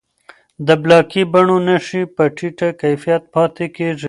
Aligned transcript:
د 0.67 0.69
بلاکي 0.83 1.23
بڼو 1.33 1.57
نښې 1.67 2.01
په 2.15 2.23
ټیټه 2.37 2.69
کیفیت 2.81 3.23
پاتې 3.33 3.65
کېږي. 3.75 3.99